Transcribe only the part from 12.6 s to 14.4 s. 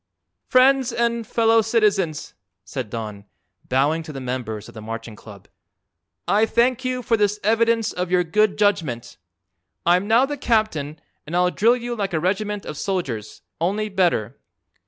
of soldiers, only better.